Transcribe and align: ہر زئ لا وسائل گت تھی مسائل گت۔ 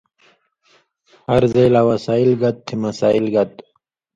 ہر 1.29 1.43
زئ 1.51 1.67
لا 1.73 1.81
وسائل 1.89 2.31
گت 2.41 2.57
تھی 2.65 2.75
مسائل 2.83 3.25
گت۔ 3.33 3.53